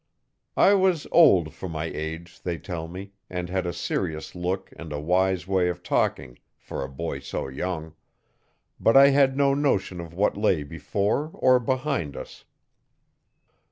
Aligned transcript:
I 0.57 0.73
was 0.73 1.05
old 1.11 1.53
for 1.53 1.69
my 1.69 1.85
age, 1.85 2.41
they 2.41 2.57
tell 2.57 2.87
me, 2.87 3.11
and 3.29 3.49
had 3.49 3.67
a 3.67 3.71
serious 3.71 4.33
look 4.33 4.73
and 4.75 4.91
a 4.91 4.99
wise 4.99 5.45
way 5.47 5.69
of 5.69 5.83
talking, 5.83 6.39
for 6.57 6.83
a 6.83 6.89
boy 6.89 7.19
so 7.19 7.47
young; 7.47 7.93
but 8.79 8.97
I 8.97 9.09
had 9.09 9.37
no 9.37 9.53
notion 9.53 10.01
of 10.01 10.15
what 10.15 10.35
lay 10.35 10.63
before 10.63 11.29
or 11.35 11.59
behind 11.59 12.17
us. 12.17 12.45